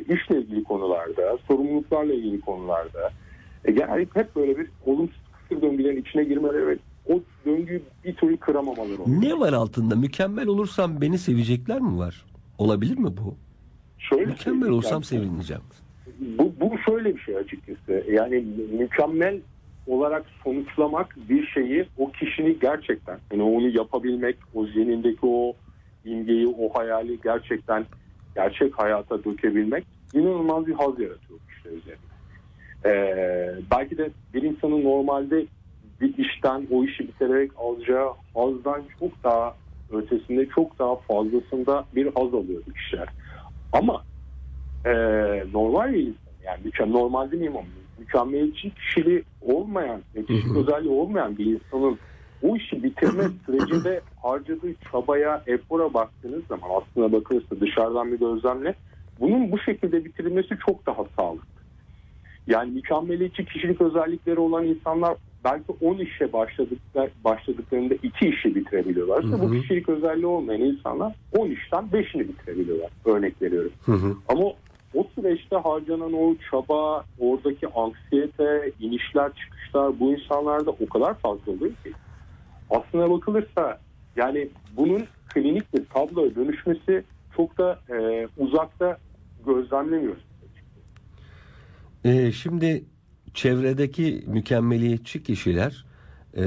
işle 0.00 0.38
ilgili 0.38 0.64
konularda, 0.64 1.38
sorumluluklarla 1.48 2.14
ilgili 2.14 2.40
konularda 2.40 3.10
e, 3.64 3.72
genellikle 3.72 4.20
hep 4.20 4.36
böyle 4.36 4.58
bir 4.58 4.66
olumsuz 4.86 5.22
kısır 5.32 5.62
döngülerin 5.62 6.00
içine 6.00 6.24
girmeleri 6.24 6.66
ve 6.66 6.76
o 7.08 7.20
döngüyü 7.46 7.82
bir 8.04 8.14
türlü 8.14 8.36
kıramamaları 8.36 9.02
oluyor. 9.02 9.20
Ne 9.22 9.38
var 9.40 9.52
altında? 9.52 9.96
Mükemmel 9.96 10.46
olursam 10.46 11.00
beni 11.00 11.18
sevecekler 11.18 11.80
mi 11.80 11.98
var? 11.98 12.24
Olabilir 12.58 12.98
mi 12.98 13.10
bu? 13.16 13.34
Şöyle 13.98 14.24
Mükemmel 14.26 14.68
olsam 14.70 14.92
yani, 14.92 15.04
sevineceğim. 15.04 15.62
bu, 16.38 16.52
bu 16.60 16.78
şöyle 16.78 17.16
bir 17.16 17.20
şey 17.20 17.36
açıkçası. 17.36 18.04
Yani 18.12 18.44
mükemmel 18.78 19.40
olarak 19.86 20.24
sonuçlamak 20.44 21.16
bir 21.28 21.46
şeyi 21.46 21.86
o 21.98 22.10
kişinin 22.10 22.58
gerçekten 22.60 23.18
yani 23.32 23.42
onu 23.42 23.68
yapabilmek, 23.68 24.36
o 24.54 24.66
zihnindeki 24.66 25.26
o 25.26 25.52
imgeyi, 26.04 26.48
o 26.48 26.74
hayali 26.74 27.18
gerçekten 27.24 27.86
gerçek 28.34 28.78
hayata 28.78 29.24
dökebilmek 29.24 29.84
inanılmaz 30.14 30.66
bir 30.66 30.72
haz 30.72 30.98
yaratıyor 31.00 31.40
kişiler 31.48 31.76
üzerinde. 31.76 32.12
Ee, 32.84 33.54
belki 33.70 33.98
de 33.98 34.10
bir 34.34 34.42
insanın 34.42 34.84
normalde 34.84 35.46
bir 36.02 36.18
işten 36.18 36.66
o 36.70 36.84
işi 36.84 37.08
bitirerek 37.08 37.50
alacağı 37.58 38.08
hazdan 38.34 38.82
çok 39.00 39.24
daha 39.24 39.54
ötesinde 39.92 40.48
çok 40.54 40.78
daha 40.78 40.96
fazlasında 40.96 41.84
bir 41.94 42.06
haz 42.06 42.34
alıyor 42.34 42.62
bu 42.68 42.72
kişiler. 42.72 43.08
Ama 43.72 44.02
e, 44.84 44.92
normal 45.52 45.92
bir 45.92 46.00
insan 46.00 46.32
yani 46.44 46.60
mükemmel, 46.64 46.92
normal 46.92 47.30
demeyeyim 47.30 47.56
ama 47.56 47.66
mükemmeliyetçi 47.98 48.74
kişiliği 48.74 49.24
olmayan 49.40 50.00
ve 50.16 50.24
kişilik 50.24 50.56
özelliği 50.56 50.92
olmayan 50.92 51.38
bir 51.38 51.46
insanın 51.46 51.98
bu 52.42 52.56
işi 52.56 52.82
bitirme 52.82 53.24
sürecinde 53.46 54.00
harcadığı 54.22 54.74
çabaya, 54.92 55.42
efora 55.46 55.94
baktığınız 55.94 56.46
zaman 56.48 56.68
aslına 56.80 57.12
bakılırsa 57.12 57.60
dışarıdan 57.60 58.12
bir 58.12 58.18
gözlemle 58.18 58.74
bunun 59.20 59.52
bu 59.52 59.58
şekilde 59.58 60.04
bitirilmesi 60.04 60.58
çok 60.66 60.86
daha 60.86 61.04
sağlıklı. 61.16 61.52
Yani 62.46 62.70
mükemmeliyetçi 62.70 63.44
kişilik 63.44 63.80
özellikleri 63.80 64.40
olan 64.40 64.64
insanlar 64.64 65.16
belki 65.44 65.72
10 65.80 65.98
işe 65.98 66.32
başladıklar, 66.32 67.10
başladıklarında 67.24 67.94
2 67.94 68.28
işi 68.28 68.54
bitirebiliyorlar. 68.54 69.24
Hı 69.24 69.28
hı. 69.28 69.42
Bu 69.42 69.52
kişilik 69.52 69.88
özelliği 69.88 70.26
olmayan 70.26 70.60
insanlar 70.60 71.14
10 71.32 71.50
işten 71.50 71.84
5'ini 71.84 72.28
bitirebiliyorlar. 72.28 72.90
Örnek 73.04 73.42
veriyorum. 73.42 73.72
Hı 73.84 73.92
hı. 73.92 74.16
Ama 74.28 74.44
o 74.94 75.06
süreçte 75.14 75.56
harcanan 75.56 76.12
o 76.12 76.34
çaba, 76.50 77.04
oradaki 77.18 77.68
anksiyete, 77.68 78.72
inişler 78.80 79.32
çıkışlar 79.34 80.00
bu 80.00 80.12
insanlarda 80.12 80.70
o 80.70 80.86
kadar 80.86 81.14
fazla 81.14 81.52
oluyor 81.52 81.72
ki. 81.84 81.92
Aslına 82.70 83.10
bakılırsa 83.10 83.78
yani 84.16 84.48
bunun 84.76 85.04
klinik 85.28 85.74
bir 85.74 85.84
tabloya 85.84 86.34
dönüşmesi 86.34 87.04
çok 87.36 87.58
da 87.58 87.78
e, 87.90 88.28
uzakta 88.38 88.98
gözlemlemiyoruz. 89.46 90.22
Ee, 92.04 92.32
şimdi 92.32 92.84
çevredeki 93.34 94.24
mükemmeliyetçi 94.26 95.22
kişiler 95.22 95.84
e, 96.36 96.44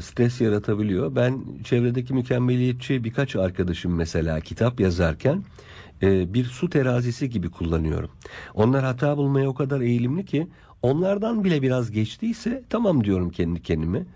stres 0.00 0.40
yaratabiliyor. 0.40 1.16
Ben 1.16 1.44
çevredeki 1.64 2.14
mükemmeliyetçi 2.14 3.04
birkaç 3.04 3.36
arkadaşım 3.36 3.94
mesela 3.94 4.40
kitap 4.40 4.80
yazarken 4.80 5.44
e, 6.02 6.34
bir 6.34 6.44
su 6.44 6.70
terazisi 6.70 7.30
gibi 7.30 7.50
kullanıyorum. 7.50 8.10
Onlar 8.54 8.84
hata 8.84 9.16
bulmaya 9.16 9.48
o 9.48 9.54
kadar 9.54 9.80
eğilimli 9.80 10.24
ki 10.24 10.48
onlardan 10.82 11.44
bile 11.44 11.62
biraz 11.62 11.90
geçtiyse 11.90 12.62
tamam 12.70 13.04
diyorum 13.04 13.30
kendi 13.30 13.62
kendime. 13.62 14.06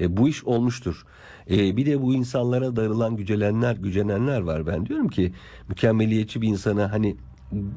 E, 0.00 0.16
bu 0.16 0.28
iş 0.28 0.44
olmuştur. 0.44 1.06
E, 1.50 1.76
bir 1.76 1.86
de 1.86 2.02
bu 2.02 2.14
insanlara 2.14 2.76
darılan 2.76 3.16
gücelenler, 3.16 3.76
gücenenler 3.76 4.40
var. 4.40 4.66
Ben 4.66 4.86
diyorum 4.86 5.08
ki 5.08 5.32
mükemmeliyetçi 5.68 6.42
bir 6.42 6.48
insana 6.48 6.92
hani 6.92 7.16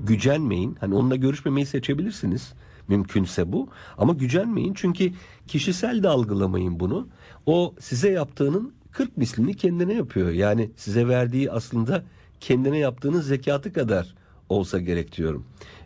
gücenmeyin. 0.04 0.78
Hani 0.80 0.96
onunla 0.96 1.16
görüşmemeyi 1.16 1.66
seçebilirsiniz. 1.66 2.54
Mümkünse 2.88 3.52
bu. 3.52 3.70
Ama 3.98 4.14
gücenmeyin 4.14 4.74
çünkü 4.74 5.12
kişisel 5.48 6.04
de 6.04 6.08
algılamayın 6.08 6.80
bunu. 6.80 7.08
O 7.46 7.76
size 7.80 8.12
yaptığının 8.12 8.74
40 8.92 9.18
mislini 9.18 9.56
kendine 9.56 9.94
yapıyor. 9.94 10.32
Yani 10.32 10.72
size 10.76 11.08
verdiği 11.08 11.52
aslında 11.52 12.04
kendine 12.40 12.78
yaptığınız 12.78 13.28
zekatı 13.28 13.74
kadar 13.74 14.16
olsa 14.50 14.80
gerek 14.80 15.18
diyorum. 15.18 15.46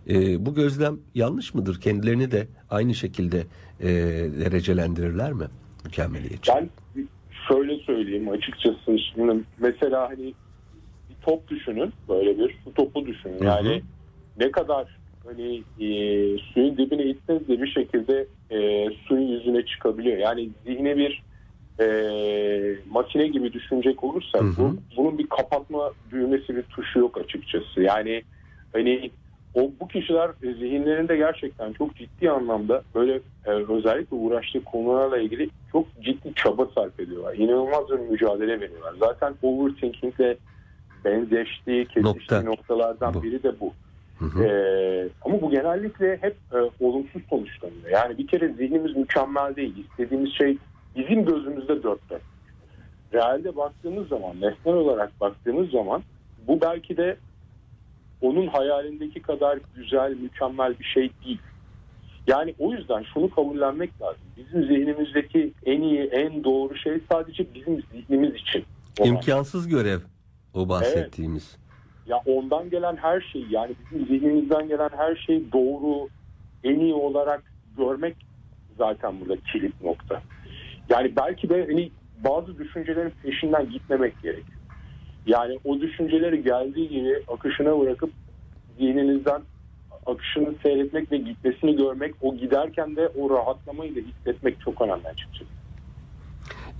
E, 0.09 0.45
bu 0.45 0.55
gözlem 0.55 0.99
yanlış 1.15 1.53
mıdır? 1.53 1.81
Kendilerini 1.81 2.31
de 2.31 2.47
aynı 2.69 2.95
şekilde 2.95 3.43
e, 3.79 3.87
derecelendirirler 4.39 5.33
mi? 5.33 5.45
Mükemmeliyetçi. 5.85 6.51
Ben 6.55 6.69
şöyle 7.47 7.77
söyleyeyim 7.77 8.29
açıkçası 8.29 8.97
şimdi 9.13 9.43
mesela 9.59 10.09
hani 10.09 10.33
bir 11.09 11.15
top 11.21 11.47
düşünün 11.47 11.93
böyle 12.09 12.37
bir 12.37 12.57
topu 12.75 13.05
düşünün 13.05 13.43
yani 13.43 13.81
ne 14.37 14.51
kadar 14.51 14.98
hani 15.25 15.63
e, 15.79 15.87
suyun 16.37 16.77
dibine 16.77 17.03
itseniz 17.03 17.47
de 17.47 17.61
bir 17.61 17.67
şekilde 17.67 18.27
e, 18.51 18.89
suyun 19.07 19.27
yüzüne 19.27 19.65
çıkabiliyor. 19.65 20.17
Yani 20.17 20.49
zihni 20.65 20.97
bir 20.97 21.23
e, 21.79 21.87
makine 22.89 23.27
gibi 23.27 23.53
düşünecek 23.53 24.03
olursak 24.03 24.41
Hı 24.41 24.45
hı. 24.45 24.57
bu, 24.57 24.77
bunun 24.97 25.17
bir 25.17 25.27
kapatma 25.27 25.91
düğmesi 26.11 26.55
bir 26.55 26.63
tuşu 26.63 26.99
yok 26.99 27.17
açıkçası. 27.17 27.81
Yani 27.81 28.23
hani 28.73 29.11
o 29.53 29.71
bu 29.79 29.87
kişiler 29.87 30.29
e, 30.43 30.53
zihinlerinde 30.53 31.17
gerçekten 31.17 31.73
çok 31.73 31.95
ciddi 31.95 32.31
anlamda 32.31 32.83
böyle 32.95 33.19
e, 33.45 33.51
özellikle 33.51 34.15
uğraştığı 34.15 34.63
konularla 34.63 35.17
ilgili 35.17 35.49
çok 35.71 36.01
ciddi 36.01 36.33
çaba 36.35 36.65
sarf 36.65 36.99
ediyorlar. 36.99 37.35
İnanılmaz 37.35 37.89
bir 37.89 37.99
mücadele 37.99 38.61
veriyorlar. 38.61 38.95
Zaten 38.99 39.35
overthinkingle 39.41 40.37
benzeştiği, 41.05 41.85
kesiştiği 41.85 42.03
Nokta. 42.03 42.41
noktalardan 42.41 43.13
Bu. 43.13 43.23
biri 43.23 43.43
de 43.43 43.59
bu. 43.59 43.73
Hı 44.19 44.25
hı. 44.25 44.43
Ee, 44.43 45.09
ama 45.21 45.41
bu 45.41 45.51
genellikle 45.51 46.17
hep 46.21 46.35
e, 46.53 46.85
olumsuz 46.85 47.21
sonuçlanıyor. 47.29 47.89
Yani 47.91 48.17
bir 48.17 48.27
kere 48.27 48.53
zihnimiz 48.53 48.95
mükemmel 48.95 49.55
değil. 49.55 49.85
İstediğimiz 49.89 50.33
şey 50.33 50.57
bizim 50.95 51.25
gözümüzde 51.25 51.83
dört 51.83 52.09
dört. 52.09 52.21
Realde 53.13 53.55
baktığımız 53.55 54.07
zaman, 54.07 54.41
nesnel 54.41 54.75
olarak 54.75 55.21
baktığımız 55.21 55.69
zaman 55.69 56.03
bu 56.47 56.61
belki 56.61 56.97
de 56.97 57.17
onun 58.21 58.47
hayalindeki 58.47 59.21
kadar 59.21 59.59
güzel, 59.75 60.15
mükemmel 60.21 60.79
bir 60.79 60.85
şey 60.85 61.09
değil. 61.25 61.39
Yani 62.27 62.55
o 62.59 62.71
yüzden 62.71 63.05
şunu 63.13 63.29
kabullenmek 63.29 64.01
lazım. 64.01 64.21
Bizim 64.37 64.63
zihnimizdeki 64.63 65.53
en 65.65 65.81
iyi, 65.81 66.01
en 66.01 66.43
doğru 66.43 66.75
şey 66.75 66.99
sadece 67.11 67.53
bizim 67.53 67.83
zihnimiz 67.93 68.35
için. 68.35 68.65
olan. 68.99 69.09
İmkansız 69.09 69.67
görev 69.67 69.99
o 70.53 70.69
bahsettiğimiz. 70.69 71.58
Ya 72.09 72.21
ondan 72.25 72.69
gelen 72.69 72.95
her 72.95 73.21
şey 73.21 73.45
yani 73.49 73.75
bizim 73.91 74.07
zihnimizden 74.07 74.67
gelen 74.67 74.89
her 74.97 75.15
şey 75.15 75.51
doğru, 75.51 76.07
en 76.63 76.79
iyi 76.79 76.93
olarak 76.93 77.43
görmek 77.77 78.15
zaten 78.77 79.21
burada 79.21 79.35
kilit 79.51 79.81
nokta. 79.81 80.21
Yani 80.89 81.15
belki 81.15 81.49
de 81.49 81.65
hani 81.67 81.91
bazı 82.23 82.57
düşüncelerin 82.57 83.13
peşinden 83.23 83.69
gitmemek 83.69 84.21
gerekiyor. 84.21 84.59
Yani 85.25 85.59
o 85.63 85.79
düşünceleri 85.81 86.43
geldiği 86.43 86.89
gibi 86.89 87.23
akışına 87.27 87.79
bırakıp 87.79 88.11
zihninizden 88.77 89.41
akışını 90.05 90.55
seyretmek 90.63 91.11
ve 91.11 91.17
gitmesini 91.17 91.75
görmek, 91.77 92.15
o 92.21 92.35
giderken 92.35 92.95
de 92.95 93.07
o 93.07 93.29
rahatlamayı 93.29 93.95
da 93.95 93.99
hissetmek 93.99 94.61
çok 94.61 94.81
önemli 94.81 95.07
açıkçası. 95.07 95.51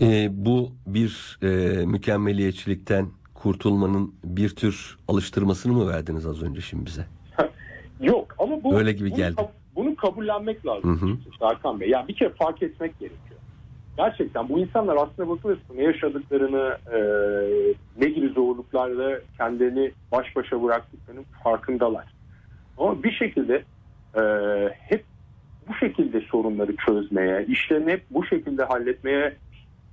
Ee, 0.01 0.27
bu 0.31 0.71
bir 0.88 1.39
e, 1.41 1.48
mükemmeliyetçilikten 1.86 3.05
kurtulmanın 3.43 4.13
bir 4.24 4.50
tür 4.50 4.98
alıştırmasını 5.08 5.74
mı 5.74 5.89
verdiniz 5.89 6.25
az 6.25 6.43
önce 6.43 6.62
şimdi 6.62 6.86
bize? 6.86 7.05
Yok 8.01 8.36
ama 8.39 8.63
bu 8.63 8.77
Öyle 8.77 8.91
gibi 8.91 9.10
bunu, 9.10 9.17
geldi. 9.17 9.41
bunu 9.75 9.96
kabullenmek 9.96 10.65
lazım. 10.65 11.01
Hı 11.01 11.79
Bey. 11.79 11.89
Yani 11.89 12.08
bir 12.08 12.15
kere 12.15 12.29
fark 12.29 12.63
etmek 12.63 13.00
gerekiyor. 13.00 13.39
Gerçekten 13.98 14.50
bu 14.50 14.60
insanlar 14.60 14.96
aslında 14.96 15.29
bakılırsa 15.29 15.74
ne 15.75 15.84
yaşadıklarını, 15.84 16.77
e, 16.93 17.00
ne 17.98 18.10
gibi 18.10 18.29
zorluklarla 18.29 19.19
kendilerini 19.38 19.91
baş 20.12 20.36
başa 20.36 20.63
bıraktıklarının 20.63 21.25
farkındalar. 21.43 22.05
Ama 22.77 23.03
bir 23.03 23.12
şekilde 23.12 23.63
e, 24.15 24.22
hep 24.79 25.05
bu 25.67 25.74
şekilde 25.74 26.22
sorunları 26.22 26.75
çözmeye, 26.75 27.46
işlerini 27.46 27.91
hep 27.91 28.03
bu 28.12 28.25
şekilde 28.25 28.63
halletmeye 28.63 29.36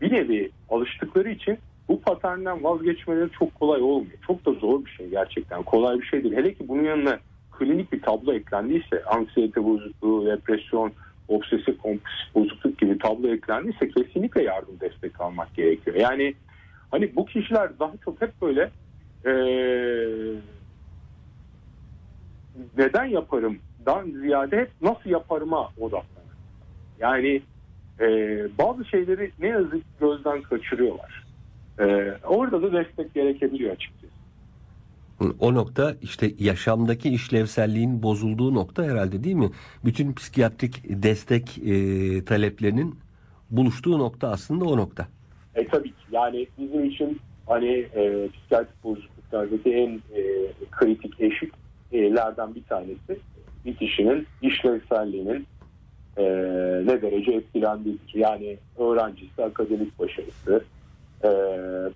bir 0.00 0.12
nevi 0.12 0.50
alıştıkları 0.70 1.30
için 1.30 1.58
bu 1.88 2.00
paternden 2.00 2.64
vazgeçmeleri 2.64 3.30
çok 3.38 3.54
kolay 3.54 3.82
olmuyor. 3.82 4.18
Çok 4.26 4.46
da 4.46 4.52
zor 4.52 4.84
bir 4.84 4.90
şey 4.90 5.08
gerçekten. 5.08 5.62
Kolay 5.62 5.98
bir 5.98 6.06
şey 6.06 6.22
değil. 6.22 6.36
Hele 6.36 6.54
ki 6.54 6.68
bunun 6.68 6.84
yanına 6.84 7.18
klinik 7.50 7.92
bir 7.92 8.02
tablo 8.02 8.32
eklendiyse, 8.32 9.04
anksiyete 9.04 9.64
bozukluğu, 9.64 10.26
depresyon, 10.26 10.92
obsesif 11.28 11.78
kompulsif 11.78 12.34
bozukluk 12.34 12.78
gibi 12.78 12.98
tablo 12.98 13.28
eklendiyse 13.28 13.88
kesinlikle 13.88 14.42
yardım 14.42 14.80
destek 14.80 15.20
almak 15.20 15.54
gerekiyor. 15.54 15.96
Yani 15.96 16.34
hani 16.90 17.16
bu 17.16 17.26
kişiler 17.26 17.78
daha 17.78 17.92
çok 18.04 18.20
hep 18.20 18.42
böyle 18.42 18.70
eee 19.26 20.34
neden 22.78 23.04
yaparımdan 23.04 24.10
ziyade 24.20 24.56
hep 24.56 24.70
nasıl 24.82 25.10
yaparıma 25.10 25.70
odaklanır. 25.80 26.36
Yani 26.98 27.42
e, 28.00 28.06
bazı 28.58 28.84
şeyleri 28.84 29.32
ne 29.38 29.48
yazık 29.48 29.98
gözden 30.00 30.42
kaçırıyorlar. 30.42 31.25
E, 31.80 31.84
orada 32.24 32.62
da 32.62 32.72
destek 32.72 33.14
gerekebiliyor 33.14 33.72
açıkçası. 33.72 34.16
O 35.40 35.54
nokta 35.54 35.96
işte 36.02 36.30
yaşamdaki 36.38 37.08
işlevselliğin 37.08 38.02
bozulduğu 38.02 38.54
nokta 38.54 38.84
herhalde 38.84 39.24
değil 39.24 39.36
mi? 39.36 39.50
Bütün 39.84 40.12
psikiyatrik 40.12 40.82
destek 40.88 41.58
e, 41.58 42.24
taleplerinin 42.24 42.94
buluştuğu 43.50 43.98
nokta 43.98 44.28
aslında 44.28 44.64
o 44.64 44.76
nokta. 44.76 45.06
E 45.54 45.66
tabii 45.66 45.88
ki 45.88 46.04
yani 46.12 46.46
bizim 46.58 46.84
için 46.84 47.20
hani 47.46 47.86
e, 47.94 48.28
psikiyatrik 48.28 48.84
bozukluklardaki 48.84 49.70
en 49.70 49.90
e, 49.90 50.22
kritik 50.70 51.20
eşiklerden 51.20 52.54
bir 52.54 52.62
tanesi 52.62 53.20
bir 53.64 53.76
kişinin 53.76 54.26
işlevselliğinin 54.42 55.46
e, 56.16 56.24
ne 56.86 57.02
derece 57.02 57.32
etkilendiğidir. 57.32 58.14
Yani 58.14 58.56
öğrencisi 58.78 59.44
akademik 59.44 59.98
başarısı, 59.98 60.64
e, 61.24 61.30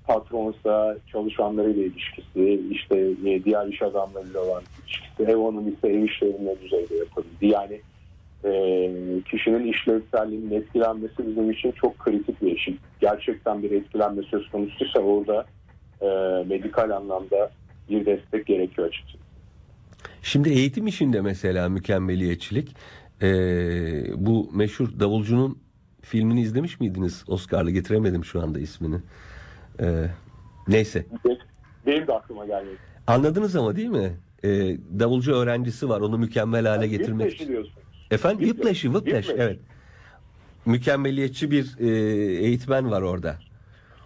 patronsa 0.06 0.96
çalışanlarıyla 1.12 1.82
ilişkisi, 1.82 2.60
işte 2.70 2.96
e, 3.26 3.44
diğer 3.44 3.66
iş 3.66 3.82
adamlarıyla 3.82 4.40
olan 4.40 4.62
ilişkisi, 4.78 5.22
ev 5.22 5.36
hanım 5.36 5.68
ise 5.68 5.88
ev 5.88 6.02
işlerini 6.02 6.46
ne 6.46 6.60
düzeyde 6.60 6.94
yapabildi. 6.94 7.46
Yani 7.46 7.80
e, 8.44 8.52
kişinin 9.30 9.72
işlevselliğinin 9.72 10.50
etkilenmesi 10.50 11.28
bizim 11.28 11.50
için 11.50 11.72
çok 11.72 11.98
kritik 11.98 12.42
bir 12.42 12.52
eşik. 12.52 12.80
Gerçekten 13.00 13.62
bir 13.62 13.70
etkilenme 13.70 14.22
söz 14.22 14.48
konusuysa 14.50 15.00
orada 15.00 15.46
e, 16.00 16.06
medikal 16.48 16.90
anlamda 16.90 17.50
bir 17.90 18.06
destek 18.06 18.46
gerekiyor 18.46 18.88
açıkçası. 18.88 19.24
Şimdi 20.22 20.48
eğitim 20.48 20.86
işinde 20.86 21.20
mesela 21.20 21.68
mükemmeliyetçilik 21.68 22.76
e, 23.22 23.28
bu 24.16 24.50
meşhur 24.52 25.00
davulcunun 25.00 25.58
filmini 26.10 26.40
izlemiş 26.42 26.80
miydiniz? 26.80 27.24
Oscar'lı 27.26 27.70
getiremedim 27.70 28.24
şu 28.24 28.42
anda 28.42 28.58
ismini. 28.58 28.96
E, 29.80 30.06
neyse 30.68 31.06
Benim 31.86 32.06
de 32.06 32.12
aklıma 32.12 32.46
gelmedi. 32.46 32.76
anladınız 33.06 33.56
ama 33.56 33.76
değil 33.76 33.88
mi? 33.88 34.12
E, 34.44 34.48
davulcu 35.00 35.32
öğrencisi 35.34 35.88
var 35.88 36.00
onu 36.00 36.18
mükemmel 36.18 36.66
hale 36.66 36.86
getirmek 36.86 37.30
Whiplash 37.30 37.62
için. 37.64 37.72
Efendim 38.10 38.46
Whiplash. 38.48 38.80
Whiplash, 38.80 39.28
evet. 39.30 39.58
Mükemmeliyetçi 40.66 41.50
bir 41.50 41.76
e, 41.80 41.86
eğitmen 42.44 42.90
var 42.90 43.02
orada. 43.02 43.36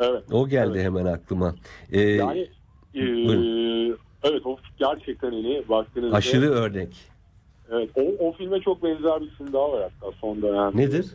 Evet. 0.00 0.22
O 0.32 0.48
geldi 0.48 0.72
Evet. 0.74 0.84
hemen 0.86 1.04
aklıma. 1.04 1.54
E, 1.92 2.00
Yani 2.00 2.48
e, 2.94 3.00
Buyurun. 3.00 3.98
evet 4.22 4.46
o 4.46 4.56
gerçekten 4.78 5.32
iyi. 5.32 5.68
Baktığınızda 5.68 6.16
aşırı 6.16 6.50
örnek. 6.50 6.96
Evet, 7.74 7.90
o, 7.94 8.26
o 8.28 8.32
filme 8.32 8.60
çok 8.60 8.82
benzer 8.82 9.20
bir 9.20 9.30
film 9.30 9.52
daha 9.52 9.72
var 9.72 9.82
hatta 9.82 10.16
son 10.20 10.42
dönemde. 10.42 10.78
Nedir? 10.78 11.06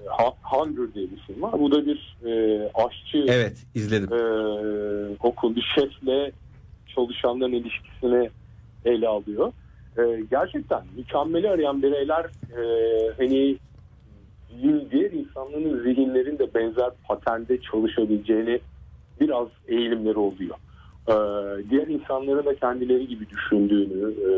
Hunger 0.43 0.93
diye 0.93 1.11
bir 1.11 1.17
film 1.17 1.41
var. 1.41 1.59
Bu 1.59 1.71
da 1.71 1.85
bir 1.85 2.17
e, 2.25 2.61
aşçı 2.73 3.25
Evet 3.27 3.65
izledim. 3.75 4.13
e, 4.13 4.19
okul 5.23 5.55
bir 5.55 5.71
şefle 5.75 6.31
çalışanların 6.87 7.51
ilişkisini 7.51 8.29
ele 8.85 9.07
alıyor. 9.07 9.51
E, 9.97 10.01
gerçekten 10.31 10.81
mükemmeli 10.97 11.49
arayan 11.49 11.83
bireyler 11.83 12.25
e, 12.57 12.61
hani 13.17 13.57
diğer 14.91 15.11
insanların 15.11 15.83
zihinlerinde 15.83 16.53
benzer 16.53 16.89
paternde 17.07 17.61
çalışabileceğini 17.61 18.59
biraz 19.21 19.47
eğilimleri 19.67 20.17
oluyor. 20.17 20.55
E, 21.09 21.13
diğer 21.69 21.87
insanların 21.87 22.45
da 22.45 22.55
kendileri 22.55 23.07
gibi 23.07 23.29
düşündüğünü, 23.29 24.11
e, 24.11 24.31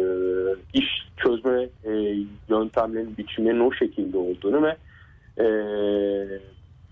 iş 0.73 0.87
çözme 1.17 1.69
e, 1.83 1.91
yöntemlerinin, 2.49 3.17
biçimlerinin 3.17 3.69
o 3.69 3.73
şekilde 3.73 4.17
olduğunu 4.17 4.63
ve 4.63 4.75
e, 5.37 5.45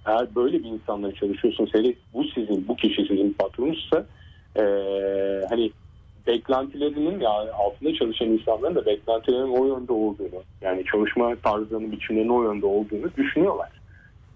eğer 0.05 0.35
böyle 0.35 0.59
bir 0.59 0.69
insanla 0.69 1.13
çalışıyorsunuz, 1.13 1.73
hele 1.73 1.93
bu 2.13 2.23
sizin, 2.23 2.67
bu 2.67 2.75
kişi 2.75 3.05
sizin 3.07 3.33
patronunuzsa 3.33 4.05
e, 4.55 4.63
hani 5.49 5.71
beklentilerinin 6.27 7.19
ya 7.19 7.29
altında 7.53 7.93
çalışan 7.93 8.27
insanların 8.27 8.75
da 8.75 8.85
beklentilerinin 8.85 9.57
o 9.57 9.65
yönde 9.65 9.93
olduğunu 9.93 10.43
yani 10.61 10.83
çalışma 10.91 11.35
tarzlarının 11.35 11.91
biçimlerinin 11.91 12.29
o 12.29 12.43
yönde 12.43 12.65
olduğunu 12.65 13.15
düşünüyorlar. 13.17 13.69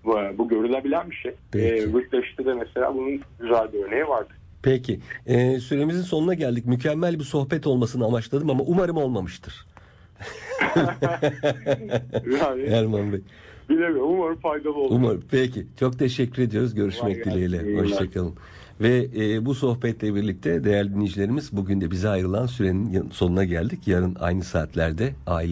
Bu, 0.05 0.19
bu 0.37 0.47
görülebilen 0.47 1.11
bir 1.11 1.15
şey. 1.15 1.33
Peki. 1.51 1.65
E, 1.65 2.45
de 2.45 2.53
mesela 2.53 2.95
bunun 2.95 3.21
güzel 3.39 3.73
bir 3.73 3.83
örneği 3.83 4.07
vardı. 4.07 4.33
Peki. 4.63 4.99
Ee, 5.25 5.59
süremizin 5.59 6.01
sonuna 6.01 6.33
geldik. 6.33 6.65
Mükemmel 6.65 7.19
bir 7.19 7.23
sohbet 7.23 7.67
olmasını 7.67 8.05
amaçladım 8.05 8.49
ama 8.49 8.63
umarım 8.63 8.97
olmamıştır. 8.97 9.65
Yani 12.39 12.63
Erman 12.63 13.13
Bey. 13.13 13.21
bilemiyorum 13.69 14.13
umarım 14.13 14.39
faydalı 14.39 14.73
olur. 14.73 14.95
Umarım. 14.95 15.23
Peki. 15.31 15.67
Çok 15.79 15.99
teşekkür 15.99 16.41
ediyoruz. 16.41 16.75
Görüşmek 16.75 17.15
gelsin. 17.15 17.31
dileğiyle. 17.31 17.81
Hoşçakalın. 17.81 18.33
Ve 18.81 19.07
e, 19.17 19.45
bu 19.45 19.55
sohbetle 19.55 20.15
birlikte 20.15 20.63
değerli 20.63 20.93
dinleyicilerimiz 20.93 21.49
bugün 21.51 21.81
de 21.81 21.91
bize 21.91 22.09
ayrılan 22.09 22.45
sürenin 22.45 23.09
sonuna 23.09 23.43
geldik. 23.43 23.87
Yarın 23.87 24.15
aynı 24.19 24.43
saatlerde 24.43 25.13
aile 25.27 25.51